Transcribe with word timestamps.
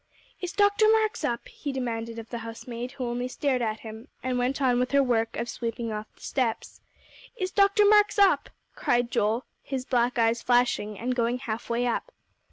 "Is 0.41 0.51
Dr. 0.51 0.91
Marks 0.91 1.23
up?" 1.23 1.47
he 1.47 1.71
demanded 1.71 2.17
of 2.17 2.31
the 2.31 2.39
housemaid, 2.39 2.93
who 2.93 3.05
only 3.05 3.27
stared 3.27 3.61
at 3.61 3.81
him, 3.81 4.07
and 4.23 4.39
went 4.39 4.59
on 4.59 4.79
with 4.79 4.93
her 4.93 5.03
work 5.03 5.37
of 5.37 5.47
sweeping 5.47 5.91
off 5.91 6.07
the 6.15 6.21
steps. 6.21 6.81
"Is 7.37 7.51
Dr. 7.51 7.85
Marks 7.85 8.17
up?" 8.17 8.49
cried 8.75 9.11
Joel, 9.11 9.45
his 9.61 9.85
black 9.85 10.17
eyes 10.17 10.41
flashing, 10.41 10.97
and 10.97 11.15
going 11.15 11.37
halfway 11.37 11.85
up. 11.85 12.11